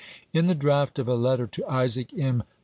In 0.33 0.47
the 0.47 0.55
draft 0.55 0.97
of 0.97 1.07
a 1.07 1.13
letter 1.13 1.45
to 1.45 1.63
Isaac 1.67 2.09
M. 2.17 2.41